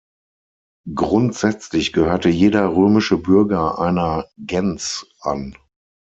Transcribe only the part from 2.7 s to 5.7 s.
römische Bürger einer "gens" an.